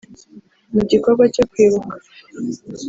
[0.73, 1.95] Mu gikorwa cyo kwibuka